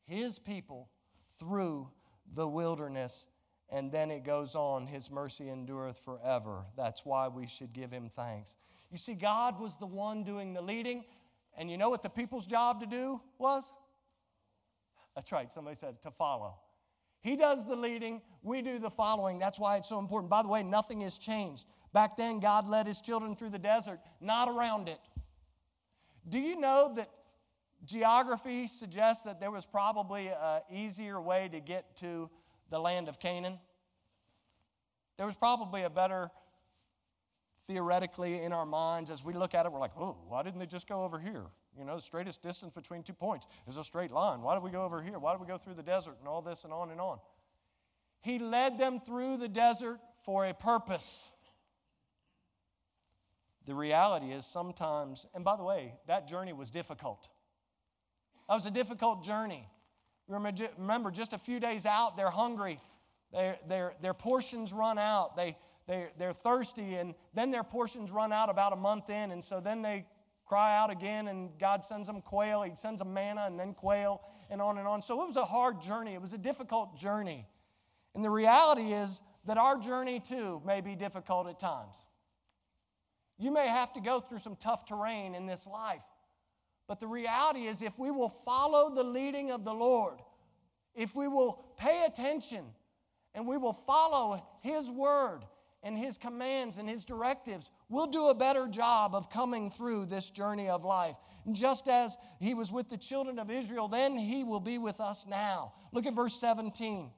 [0.06, 0.88] his people
[1.38, 1.88] through
[2.34, 3.26] the wilderness.
[3.70, 6.66] And then it goes on, His mercy endureth forever.
[6.76, 8.56] That's why we should give Him thanks.
[8.90, 11.04] You see, God was the one doing the leading.
[11.56, 13.72] And you know what the people's job to do was?
[15.14, 16.54] That's right, somebody said to follow.
[17.22, 19.38] He does the leading, we do the following.
[19.38, 20.30] That's why it's so important.
[20.30, 21.66] By the way, nothing has changed.
[21.92, 24.98] Back then, God led His children through the desert, not around it.
[26.28, 27.10] Do you know that
[27.84, 32.30] geography suggests that there was probably an easier way to get to
[32.70, 33.58] the land of Canaan?
[35.16, 36.30] There was probably a better,
[37.66, 40.66] theoretically, in our minds, as we look at it, we're like, oh, why didn't they
[40.66, 41.44] just go over here?
[41.78, 44.42] You know, the straightest distance between two points is a straight line.
[44.42, 45.18] Why did we go over here?
[45.18, 47.18] Why did we go through the desert and all this and on and on?
[48.20, 51.30] He led them through the desert for a purpose.
[53.66, 57.28] The reality is sometimes, and by the way, that journey was difficult.
[58.48, 59.68] That was a difficult journey.
[60.28, 62.80] Remember, just a few days out, they're hungry.
[63.32, 65.36] Their, their, their portions run out.
[65.36, 69.44] They, they, they're thirsty, and then their portions run out about a month in, and
[69.44, 70.06] so then they
[70.44, 72.62] cry out again, and God sends them quail.
[72.62, 74.20] He sends them manna and then quail,
[74.50, 75.02] and on and on.
[75.02, 76.14] So it was a hard journey.
[76.14, 77.46] It was a difficult journey.
[78.14, 81.96] And the reality is that our journey, too, may be difficult at times.
[83.42, 86.04] You may have to go through some tough terrain in this life.
[86.86, 90.18] But the reality is, if we will follow the leading of the Lord,
[90.94, 92.64] if we will pay attention
[93.34, 95.40] and we will follow His word
[95.82, 100.30] and His commands and His directives, we'll do a better job of coming through this
[100.30, 101.16] journey of life.
[101.44, 105.00] And just as He was with the children of Israel, then He will be with
[105.00, 105.72] us now.
[105.90, 107.10] Look at verse 17.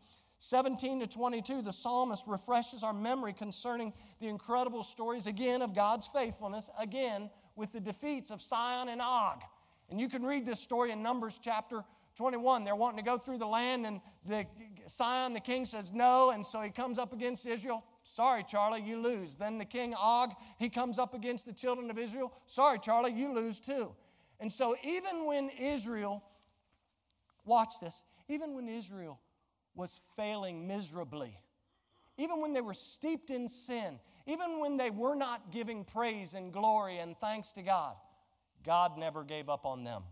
[0.44, 6.06] 17 to 22, the psalmist refreshes our memory concerning the incredible stories again of God's
[6.06, 9.40] faithfulness, again with the defeats of Sihon and Og.
[9.88, 11.82] And you can read this story in Numbers chapter
[12.16, 12.62] 21.
[12.62, 14.44] They're wanting to go through the land, and the
[14.86, 17.82] Sihon, the king, says no, and so he comes up against Israel.
[18.02, 19.36] Sorry, Charlie, you lose.
[19.36, 22.34] Then the king Og, he comes up against the children of Israel.
[22.44, 23.94] Sorry, Charlie, you lose too.
[24.40, 26.22] And so even when Israel,
[27.46, 29.18] watch this, even when Israel
[29.74, 31.38] was failing miserably.
[32.16, 36.52] Even when they were steeped in sin, even when they were not giving praise and
[36.52, 37.96] glory and thanks to God,
[38.64, 40.02] God never gave up on them.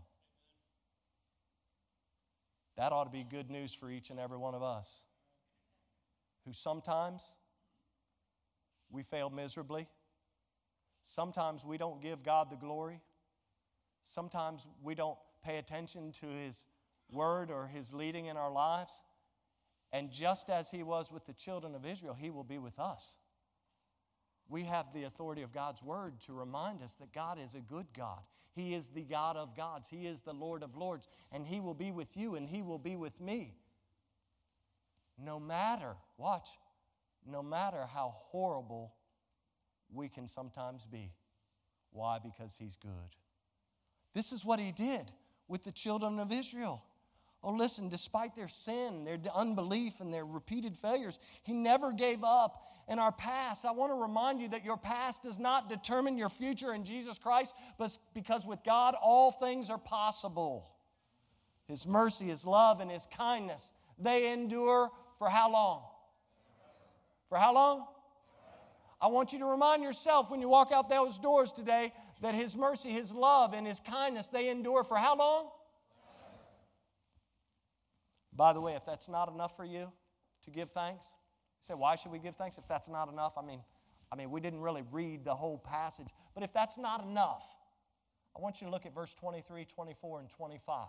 [2.75, 5.05] That ought to be good news for each and every one of us
[6.45, 7.23] who sometimes
[8.91, 9.87] we fail miserably,
[11.03, 13.01] Sometimes we don't give God the glory.
[14.05, 16.65] Sometimes we don't pay attention to His
[17.11, 19.01] word or His leading in our lives.
[19.93, 23.15] And just as He was with the children of Israel, He will be with us.
[24.49, 27.85] We have the authority of God's word to remind us that God is a good
[27.95, 28.19] God.
[28.53, 29.87] He is the God of gods.
[29.87, 31.07] He is the Lord of lords.
[31.31, 33.55] And He will be with you and He will be with me.
[35.17, 36.49] No matter, watch,
[37.25, 38.93] no matter how horrible
[39.91, 41.11] we can sometimes be.
[41.91, 42.17] Why?
[42.19, 42.91] Because He's good.
[44.13, 45.11] This is what He did
[45.47, 46.83] with the children of Israel.
[47.43, 52.69] Oh, listen, despite their sin, their unbelief, and their repeated failures, He never gave up.
[52.87, 56.29] In our past, I want to remind you that your past does not determine your
[56.29, 60.69] future in Jesus Christ, but because with God, all things are possible.
[61.67, 65.83] His mercy, His love, and His kindness, they endure for how long?
[67.29, 67.87] For how long?
[69.01, 72.55] I want you to remind yourself when you walk out those doors today that His
[72.55, 75.49] mercy, His love, and His kindness, they endure for how long?
[78.35, 79.91] By the way, if that's not enough for you
[80.43, 81.07] to give thanks,
[81.59, 83.33] you say, why should we give thanks if that's not enough?
[83.37, 83.61] I mean,
[84.11, 87.43] I mean, we didn't really read the whole passage, but if that's not enough,
[88.35, 90.87] I want you to look at verse 23, 24, and 25.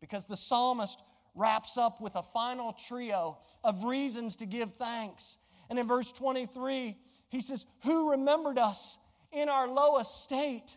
[0.00, 1.02] Because the psalmist
[1.34, 5.38] wraps up with a final trio of reasons to give thanks.
[5.68, 6.96] And in verse 23,
[7.28, 8.98] he says, Who remembered us
[9.32, 10.76] in our low estate?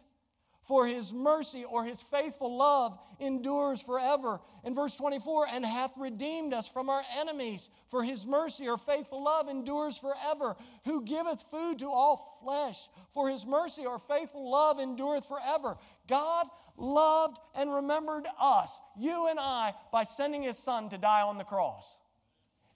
[0.68, 4.42] For his mercy or his faithful love endures forever.
[4.66, 7.70] In verse 24, and hath redeemed us from our enemies.
[7.88, 10.58] For his mercy or faithful love endures forever.
[10.84, 12.90] Who giveth food to all flesh.
[13.14, 15.78] For his mercy or faithful love endureth forever.
[16.10, 21.38] God loved and remembered us, you and I, by sending his son to die on
[21.38, 21.98] the cross.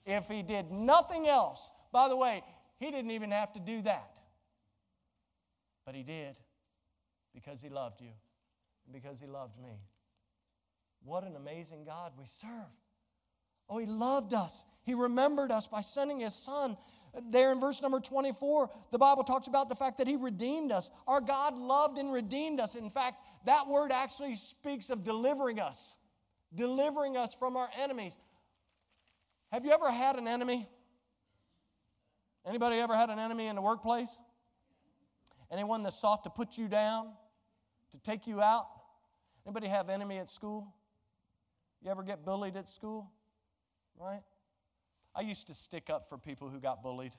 [0.06, 2.42] If he did nothing else, by the way,
[2.80, 4.18] he didn't even have to do that.
[5.84, 6.36] But he did
[7.34, 8.12] because he loved you
[8.90, 9.80] because he loved me.
[11.04, 12.50] What an amazing God we serve.
[13.68, 14.64] Oh, he loved us.
[14.84, 16.76] He remembered us by sending his son.
[17.30, 20.90] There in verse number 24, the Bible talks about the fact that he redeemed us.
[21.06, 22.74] Our God loved and redeemed us.
[22.74, 25.94] In fact, that word actually speaks of delivering us,
[26.54, 28.16] delivering us from our enemies.
[29.50, 30.68] Have you ever had an enemy?
[32.46, 34.16] Anybody ever had an enemy in the workplace?
[35.50, 37.12] Anyone that sought to put you down?
[37.92, 38.66] To take you out?
[39.46, 40.66] Anybody have enemy at school?
[41.82, 43.10] You ever get bullied at school?
[43.98, 44.22] Right?
[45.14, 47.12] I used to stick up for people who got bullied.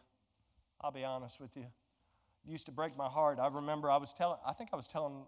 [0.82, 1.64] I'll be honest with you.
[1.64, 3.40] It used to break my heart.
[3.40, 5.24] I remember I was telling, I think I was telling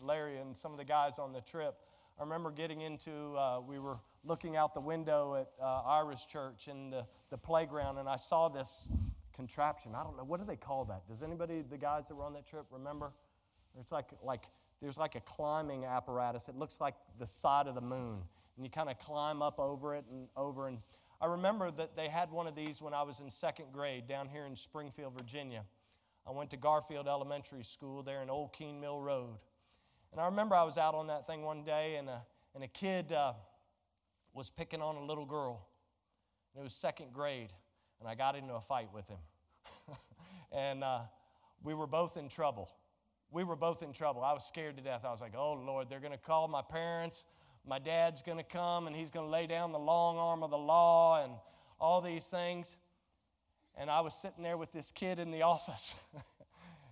[0.00, 1.74] Larry and some of the guys on the trip.
[2.18, 6.68] I remember getting into, uh, we were looking out the window at uh, Iris Church
[6.68, 8.88] in the, the playground, and I saw this
[9.34, 9.94] contraption.
[9.94, 11.06] I don't know, what do they call that?
[11.08, 13.12] Does anybody, the guys that were on that trip, remember?
[13.78, 14.44] It's like, like
[14.80, 16.48] there's like a climbing apparatus.
[16.48, 18.22] It looks like the side of the moon.
[18.56, 20.68] And you kind of climb up over it and over.
[20.68, 20.78] And
[21.20, 24.28] I remember that they had one of these when I was in second grade down
[24.28, 25.64] here in Springfield, Virginia.
[26.26, 29.36] I went to Garfield Elementary School there in Old Keene Mill Road.
[30.12, 32.22] And I remember I was out on that thing one day, and a,
[32.54, 33.34] and a kid uh,
[34.32, 35.66] was picking on a little girl.
[36.54, 37.52] And it was second grade,
[38.00, 39.18] and I got into a fight with him.
[40.52, 41.00] and uh,
[41.62, 42.70] we were both in trouble
[43.30, 44.22] we were both in trouble.
[44.22, 45.04] I was scared to death.
[45.04, 47.24] I was like, oh, Lord, they're going to call my parents.
[47.66, 50.50] My dad's going to come and he's going to lay down the long arm of
[50.50, 51.32] the law and
[51.80, 52.76] all these things.
[53.76, 55.96] And I was sitting there with this kid in the office.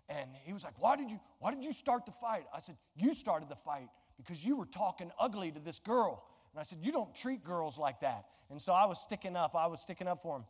[0.08, 2.44] and he was like, why did, you, why did you start the fight?
[2.52, 6.24] I said, You started the fight because you were talking ugly to this girl.
[6.52, 8.26] And I said, You don't treat girls like that.
[8.50, 9.54] And so I was sticking up.
[9.54, 10.44] I was sticking up for him.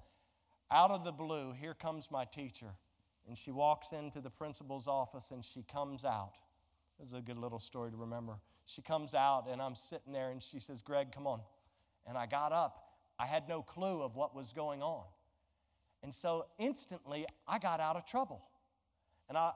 [0.71, 2.73] Out of the blue, here comes my teacher
[3.27, 6.33] and she walks into the principal's office and she comes out.
[6.99, 8.35] This is a good little story to remember.
[8.67, 11.41] She comes out and I'm sitting there and she says, Greg, come on.
[12.07, 12.81] And I got up.
[13.19, 15.05] I had no clue of what was going on.
[16.03, 18.47] And so instantly I got out of trouble.
[19.29, 19.53] And I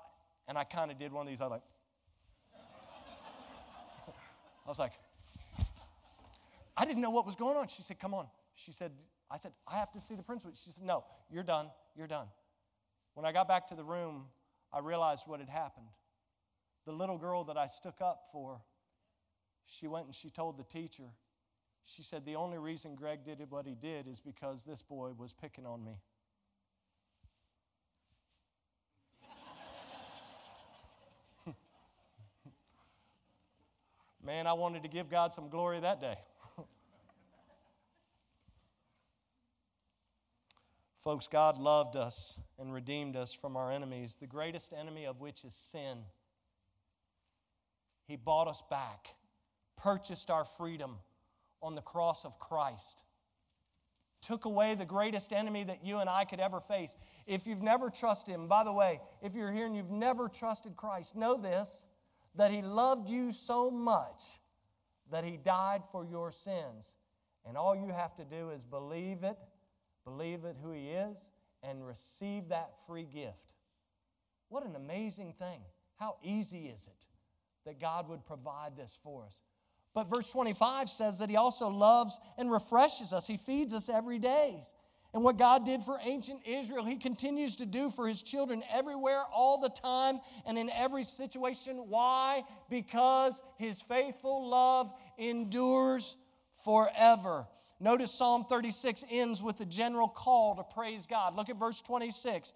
[0.48, 1.62] and I kind of did one of these, I like,
[4.66, 4.93] I was like,
[6.78, 7.68] I didn't know what was going on.
[7.68, 8.28] She said, Come on.
[8.55, 8.93] She said,
[9.30, 10.53] I said, I have to see the principal.
[10.55, 11.66] She said, No, you're done.
[11.97, 12.28] You're done.
[13.19, 14.27] When I got back to the room,
[14.73, 15.89] I realized what had happened.
[16.87, 18.61] The little girl that I stuck up for,
[19.66, 21.03] she went and she told the teacher,
[21.85, 25.33] she said, The only reason Greg did what he did is because this boy was
[25.33, 25.99] picking on me.
[34.25, 36.19] Man, I wanted to give God some glory that day.
[41.03, 45.44] Folks, God loved us and redeemed us from our enemies, the greatest enemy of which
[45.44, 45.99] is sin.
[48.07, 49.14] He bought us back,
[49.76, 50.96] purchased our freedom
[51.62, 53.05] on the cross of Christ,
[54.20, 56.96] took away the greatest enemy that you and I could ever face.
[57.26, 60.76] If you've never trusted Him, by the way, if you're here and you've never trusted
[60.76, 61.86] Christ, know this
[62.34, 64.24] that He loved you so much
[65.11, 66.94] that He died for your sins.
[67.46, 69.38] And all you have to do is believe it,
[70.09, 71.30] believe it who He is,
[71.62, 73.54] and receive that free gift.
[74.48, 75.61] What an amazing thing.
[75.96, 77.06] How easy is it
[77.66, 79.42] that God would provide this for us?
[79.94, 84.18] But verse 25 says that He also loves and refreshes us, He feeds us every
[84.18, 84.61] day.
[85.14, 89.22] And what God did for ancient Israel, He continues to do for His children everywhere,
[89.32, 91.88] all the time, and in every situation.
[91.88, 92.44] Why?
[92.70, 96.16] Because His faithful love endures
[96.64, 97.46] forever.
[97.81, 101.37] Notice Psalm 36 ends with a general call to praise God.
[101.37, 102.51] Look at verse 26.
[102.51, 102.55] It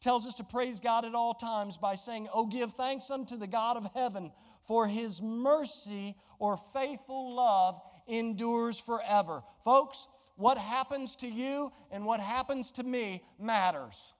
[0.00, 3.48] tells us to praise God at all times by saying, Oh, give thanks unto the
[3.48, 4.30] God of heaven,
[4.62, 9.42] for his mercy or faithful love endures forever.
[9.64, 10.06] Folks,
[10.36, 14.14] what happens to you and what happens to me matters.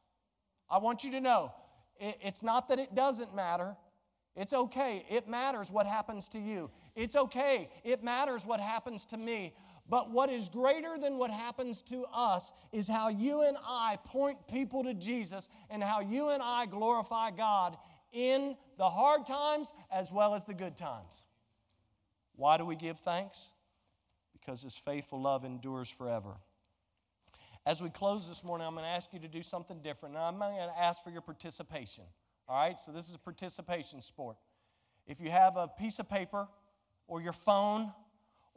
[0.68, 1.53] I want you to know
[1.98, 3.76] it's not that it doesn't matter.
[4.36, 5.05] It's okay.
[5.11, 6.70] It matters what happens to you.
[6.94, 7.68] It's okay.
[7.84, 9.55] It matters what happens to me.
[9.91, 14.38] But what is greater than what happens to us is how you and I point
[14.47, 17.76] people to Jesus and how you and I glorify God
[18.12, 21.24] in the hard times as well as the good times.
[22.36, 23.51] Why do we give thanks?
[24.32, 26.36] Because His faithful love endures forever.
[27.66, 30.22] As we close this morning, I'm going to ask you to do something different, and
[30.22, 32.05] I'm going to ask for your participation.
[32.49, 34.36] All right, so this is a participation sport.
[35.09, 36.47] If you have a piece of paper
[37.09, 37.93] or your phone,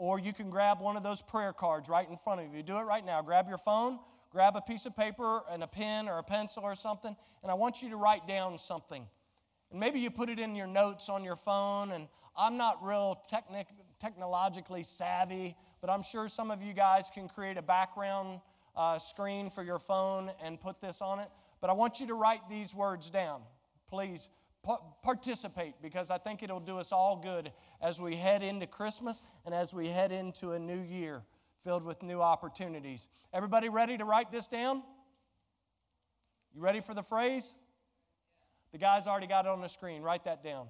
[0.04, 2.62] or you can grab one of those prayer cards right in front of you.
[2.62, 3.22] Do it right now.
[3.22, 4.00] Grab your phone,
[4.34, 7.54] grab a piece of paper and a pen or a pencil or something, and I
[7.54, 9.08] want you to write down something.
[9.72, 13.24] And maybe you put it in your notes on your phone, and I'm not real
[13.30, 18.42] technic- technologically savvy, but I'm sure some of you guys can create a background
[18.76, 21.30] uh, screen for your phone and put this on it.
[21.62, 23.42] But I want you to write these words down.
[23.88, 24.28] Please
[25.04, 27.52] participate because I think it'll do us all good
[27.82, 31.24] as we head into Christmas and as we head into a new year
[31.64, 33.08] filled with new opportunities.
[33.34, 34.84] Everybody ready to write this down?
[36.54, 37.54] You ready for the phrase?
[38.72, 40.02] The guy's already got it on the screen.
[40.02, 40.68] Write that down.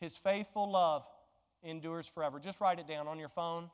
[0.00, 1.06] His faithful love
[1.62, 2.38] endures forever.
[2.38, 3.70] Just write it down on your phone.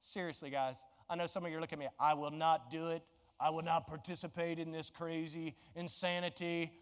[0.00, 0.82] Seriously, guys.
[1.08, 1.88] I know some of you are looking at me.
[1.98, 3.02] I will not do it.
[3.40, 6.72] I will not participate in this crazy insanity.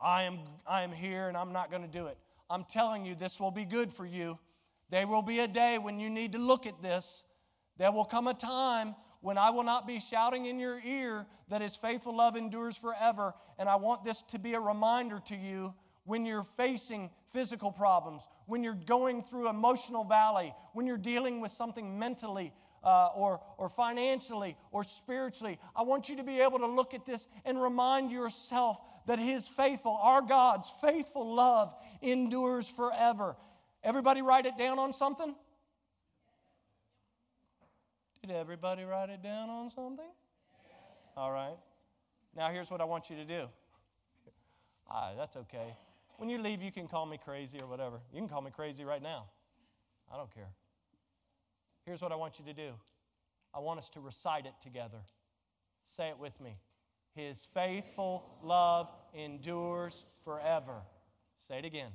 [0.00, 2.18] I am, I am here and I'm not going to do it.
[2.48, 4.38] I'm telling you, this will be good for you.
[4.90, 7.24] There will be a day when you need to look at this.
[7.78, 11.60] There will come a time when I will not be shouting in your ear that
[11.60, 13.34] His faithful love endures forever.
[13.58, 15.74] And I want this to be a reminder to you
[16.04, 21.50] when you're facing physical problems, when you're going through emotional valley, when you're dealing with
[21.50, 22.52] something mentally
[22.86, 25.58] uh, or, or financially or spiritually.
[25.74, 29.48] I want you to be able to look at this and remind yourself that His
[29.48, 33.36] faithful, our God's faithful love endures forever.
[33.82, 35.34] Everybody write it down on something?
[38.22, 40.06] Did everybody write it down on something?
[41.16, 41.56] All right.
[42.36, 43.46] Now, here's what I want you to do.
[44.88, 45.74] Ah, that's okay.
[46.18, 47.96] When you leave, you can call me crazy or whatever.
[48.12, 49.24] You can call me crazy right now.
[50.12, 50.46] I don't care.
[51.86, 52.72] Here's what I want you to do
[53.54, 54.98] I want us to recite it together.
[55.84, 56.58] Say it with me.
[57.14, 60.82] His faithful love endures forever.
[61.38, 61.92] Say it again.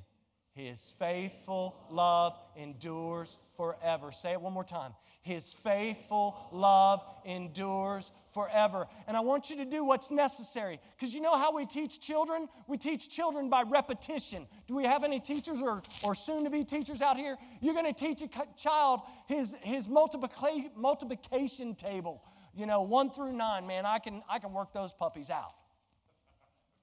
[0.54, 4.12] His faithful love endures forever.
[4.12, 4.92] Say it one more time.
[5.22, 8.86] His faithful love endures forever.
[9.06, 10.78] And I want you to do what's necessary.
[10.98, 12.48] Because you know how we teach children?
[12.66, 14.46] We teach children by repetition.
[14.66, 17.36] Do we have any teachers or, or soon to be teachers out here?
[17.60, 22.22] You're going to teach a child his, his multiplication, multiplication table.
[22.54, 25.54] You know, one through nine, man, I can, I can work those puppies out.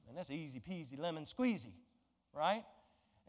[0.08, 1.74] And that's easy peasy, lemon squeezy,
[2.34, 2.64] right?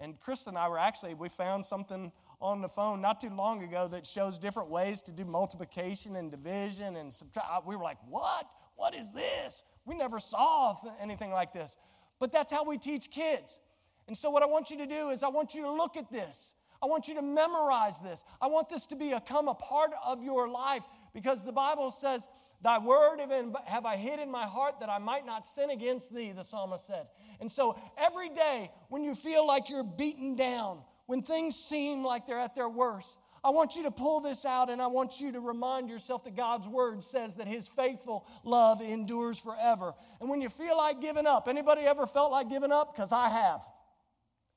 [0.01, 3.62] And Krista and I were actually, we found something on the phone not too long
[3.62, 7.66] ago that shows different ways to do multiplication and division and subtract.
[7.66, 8.46] We were like, what?
[8.76, 9.62] What is this?
[9.84, 11.76] We never saw anything like this.
[12.18, 13.61] But that's how we teach kids.
[14.09, 16.11] And so, what I want you to do is, I want you to look at
[16.11, 16.55] this.
[16.83, 18.24] I want you to memorize this.
[18.41, 22.26] I want this to become a part of your life because the Bible says
[22.62, 23.20] Thy word
[23.64, 26.87] have I hid in my heart that I might not sin against thee, the psalmist
[26.87, 27.07] said.
[27.41, 32.26] And so every day when you feel like you're beaten down, when things seem like
[32.26, 35.33] they're at their worst, I want you to pull this out and I want you
[35.33, 39.95] to remind yourself that God's word says that his faithful love endures forever.
[40.20, 42.95] And when you feel like giving up, anybody ever felt like giving up?
[42.95, 43.64] Because I have.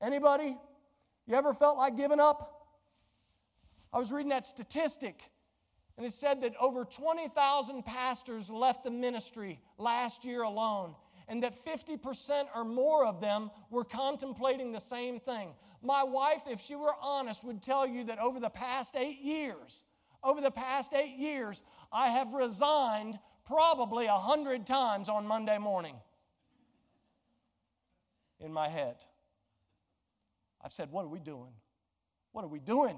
[0.02, 0.58] Anybody?
[1.26, 2.68] You ever felt like giving up?
[3.92, 5.22] I was reading that statistic
[5.96, 10.94] and it said that over 20,000 pastors left the ministry last year alone
[11.28, 15.54] and that 50% or more of them were contemplating the same thing.
[15.82, 19.84] My wife, if she were honest, would tell you that over the past eight years,
[20.22, 21.62] over the past eight years,
[21.92, 25.94] I have resigned probably a hundred times on Monday morning
[28.40, 28.96] in my head.
[30.64, 31.52] I've said, What are we doing?
[32.32, 32.96] What are we doing?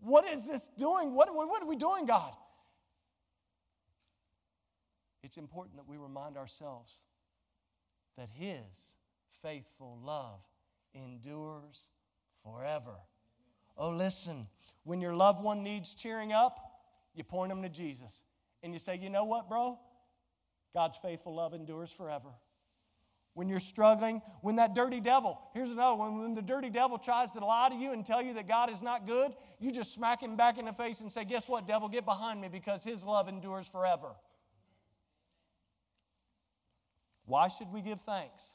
[0.00, 1.14] What is this doing?
[1.14, 2.32] What, what, what are we doing, God?
[5.24, 6.92] it's important that we remind ourselves
[8.18, 8.94] that His
[9.42, 10.40] faithful love
[10.94, 11.88] endures
[12.44, 12.94] forever.
[13.76, 14.46] Oh, listen,
[14.84, 16.60] when your loved one needs cheering up,
[17.14, 18.22] you point them to Jesus.
[18.62, 19.78] And you say, you know what, bro?
[20.74, 22.28] God's faithful love endures forever.
[23.34, 27.32] When you're struggling, when that dirty devil, here's another one, when the dirty devil tries
[27.32, 30.22] to lie to you and tell you that God is not good, you just smack
[30.22, 31.88] him back in the face and say, Guess what, devil?
[31.88, 34.14] Get behind me because his love endures forever.
[37.26, 38.54] Why should we give thanks?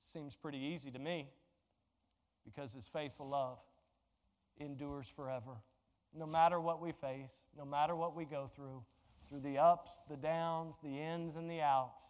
[0.00, 1.28] Seems pretty easy to me
[2.44, 3.58] because His faithful love
[4.58, 5.56] endures forever.
[6.14, 8.82] No matter what we face, no matter what we go through,
[9.28, 12.02] through the ups, the downs, the ins, and the outs,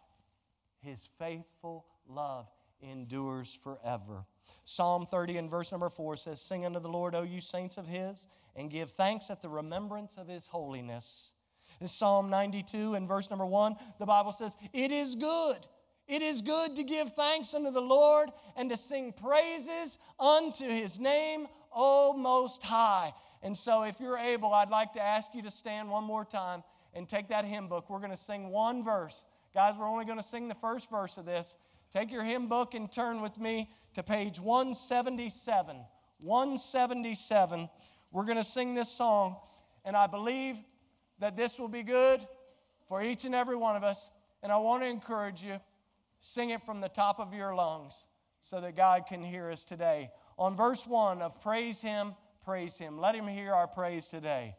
[0.83, 2.49] His faithful love
[2.81, 4.25] endures forever.
[4.65, 7.87] Psalm 30 and verse number 4 says, Sing unto the Lord, O you saints of
[7.87, 11.33] His, and give thanks at the remembrance of His holiness.
[11.79, 15.57] In Psalm 92 and verse number 1, the Bible says, It is good.
[16.07, 20.99] It is good to give thanks unto the Lord and to sing praises unto his
[20.99, 23.13] name, O Most High.
[23.41, 26.63] And so, if you're able, I'd like to ask you to stand one more time
[26.93, 27.89] and take that hymn book.
[27.89, 29.23] We're going to sing one verse.
[29.53, 31.53] Guys, we're only going to sing the first verse of this.
[31.91, 35.77] Take your hymn book and turn with me to page 177.
[36.21, 37.69] 177.
[38.11, 39.35] We're going to sing this song,
[39.85, 40.57] and I believe
[41.19, 42.19] that this will be good
[42.87, 44.09] for each and every one of us.
[44.41, 45.59] And I want to encourage you
[46.17, 48.05] sing it from the top of your lungs
[48.39, 50.09] so that God can hear us today.
[50.39, 52.97] On verse 1 of Praise Him, praise Him.
[52.97, 54.55] Let Him hear our praise today.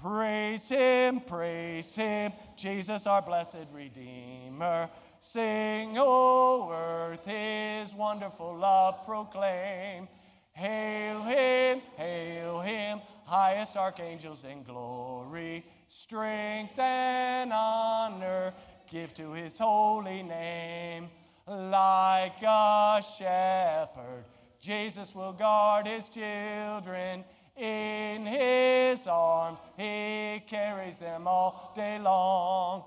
[0.00, 4.88] Praise Him, praise Him, Jesus our blessed Redeemer.
[5.20, 10.08] Sing, O earth, His wonderful love proclaim.
[10.52, 18.52] Hail Him, hail Him, highest archangels in glory strength and honor
[18.90, 21.08] give to his holy name.
[21.46, 24.24] Like a shepherd,
[24.60, 27.24] Jesus will guard his children.
[27.58, 32.84] In his arms, he carries them all day long.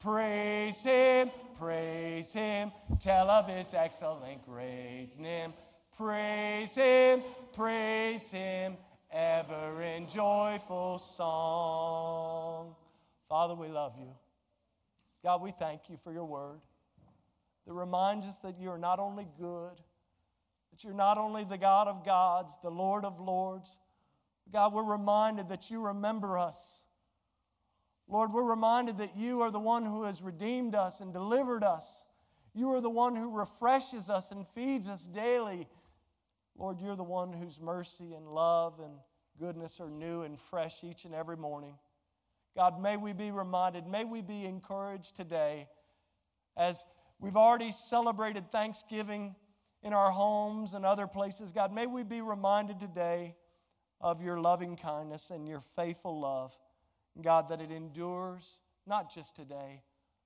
[0.00, 5.52] Praise him, praise him, tell of his excellent great name.
[5.98, 8.76] Praise him, praise him,
[9.10, 12.74] ever in joyful song.
[13.28, 14.14] Father, we love you.
[15.22, 16.60] God, we thank you for your word
[17.66, 19.80] that reminds us that you are not only good,
[20.70, 23.76] that you're not only the God of gods, the Lord of lords.
[24.52, 26.82] God, we're reminded that you remember us.
[28.08, 32.04] Lord, we're reminded that you are the one who has redeemed us and delivered us.
[32.54, 35.66] You are the one who refreshes us and feeds us daily
[36.58, 38.94] Lord, you're the one whose mercy and love and
[39.38, 41.74] goodness are new and fresh each and every morning.
[42.56, 45.68] God, may we be reminded, may we be encouraged today
[46.56, 46.86] as
[47.20, 49.34] we've already celebrated Thanksgiving
[49.82, 51.52] in our homes and other places.
[51.52, 53.34] God, may we be reminded today
[54.00, 56.56] of your loving kindness and your faithful love.
[57.22, 59.82] God, that it endures not just today,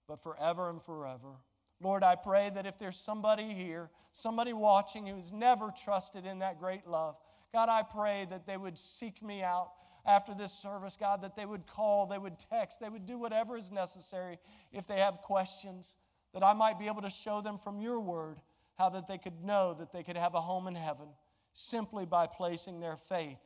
[0.08, 1.36] but forever and forever.
[1.80, 6.58] Lord, I pray that if there's somebody here, somebody watching who's never trusted in that
[6.58, 7.16] great love,
[7.52, 9.70] God, I pray that they would seek me out
[10.06, 13.56] after this service, God, that they would call, they would text, they would do whatever
[13.56, 14.38] is necessary
[14.72, 15.96] if they have questions,
[16.34, 18.38] that I might be able to show them from your word
[18.78, 21.08] how that they could know that they could have a home in heaven
[21.52, 23.40] simply by placing their faith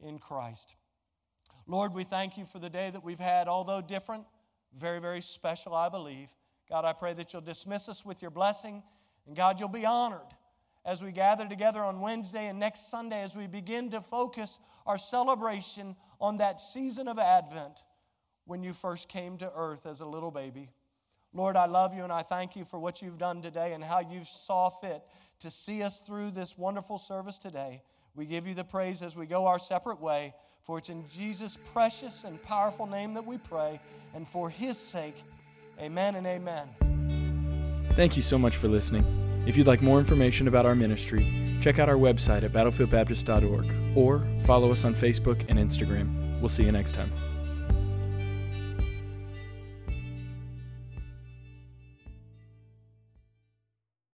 [0.00, 0.74] in Christ.
[1.66, 4.24] Lord, we thank you for the day that we've had, although different,
[4.76, 6.28] very, very special, I believe.
[6.68, 8.82] God, I pray that you'll dismiss us with your blessing.
[9.26, 10.34] And God, you'll be honored
[10.84, 14.96] as we gather together on Wednesday and next Sunday as we begin to focus our
[14.96, 17.82] celebration on that season of Advent
[18.46, 20.70] when you first came to earth as a little baby.
[21.34, 24.00] Lord, I love you and I thank you for what you've done today and how
[24.00, 25.02] you saw fit
[25.40, 27.82] to see us through this wonderful service today.
[28.18, 30.34] We give you the praise as we go our separate way.
[30.62, 33.80] For it's in Jesus' precious and powerful name that we pray,
[34.12, 35.14] and for his sake,
[35.80, 36.68] amen and amen.
[37.92, 39.04] Thank you so much for listening.
[39.46, 41.24] If you'd like more information about our ministry,
[41.60, 46.40] check out our website at battlefieldbaptist.org or follow us on Facebook and Instagram.
[46.40, 47.12] We'll see you next time.